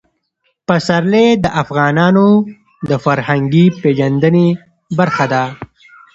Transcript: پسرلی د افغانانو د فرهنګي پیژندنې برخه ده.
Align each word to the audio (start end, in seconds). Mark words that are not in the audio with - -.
پسرلی 0.67 1.27
د 1.43 1.45
افغانانو 1.63 2.27
د 2.89 2.91
فرهنګي 3.05 3.65
پیژندنې 3.81 4.47
برخه 4.97 5.25
ده. 5.33 5.43